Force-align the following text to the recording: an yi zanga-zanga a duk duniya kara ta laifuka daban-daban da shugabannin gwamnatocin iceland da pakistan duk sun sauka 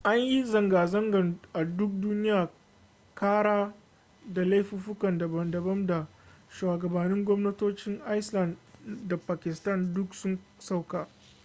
an 0.09 0.17
yi 0.19 0.43
zanga-zanga 0.43 1.35
a 1.53 1.63
duk 1.65 1.91
duniya 2.01 2.49
kara 3.15 3.73
ta 4.33 4.41
laifuka 4.41 5.11
daban-daban 5.17 5.87
da 5.87 6.07
shugabannin 6.49 7.25
gwamnatocin 7.25 8.01
iceland 8.17 8.57
da 9.07 9.17
pakistan 9.17 9.93
duk 9.93 10.13
sun 10.13 10.39
sauka 10.59 11.07